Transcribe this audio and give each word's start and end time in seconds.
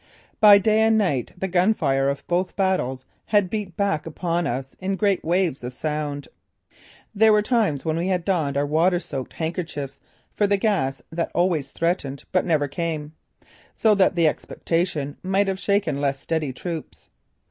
By 0.39 0.57
day 0.57 0.79
and 0.81 0.97
night 0.97 1.31
the 1.37 1.47
gun 1.47 1.75
fire 1.75 2.09
of 2.09 2.25
both 2.25 2.55
battles 2.55 3.05
had 3.27 3.51
beat 3.51 3.77
back 3.77 4.07
upon 4.07 4.47
us 4.47 4.75
in 4.79 4.95
great 4.95 5.23
waves 5.23 5.63
of 5.63 5.75
sound. 5.75 6.27
There 7.13 7.31
were 7.31 7.43
times 7.43 7.85
when 7.85 7.97
we 7.97 8.07
had 8.07 8.25
donned 8.25 8.57
our 8.57 8.65
water 8.65 8.99
soaked 8.99 9.33
handkerchiefs 9.33 9.99
for 10.33 10.47
the 10.47 10.57
gas 10.57 11.03
that 11.11 11.29
always 11.35 11.69
threatened 11.69 12.23
but 12.31 12.45
never 12.45 12.67
came, 12.67 13.13
so 13.75 13.93
that 13.93 14.15
the 14.15 14.27
expectation 14.27 15.17
might 15.21 15.47
have 15.47 15.59
shaken 15.59 16.01
less 16.01 16.19
steady 16.19 16.51
troops. 16.51 17.11